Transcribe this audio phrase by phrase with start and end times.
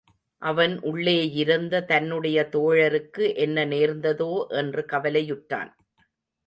[0.41, 5.71] அவன் உள்ளேயிருந்த தன்னுடைய தோழருக்கு என்ன நேர்ந்ததோ என்று கவலையுற்றான்.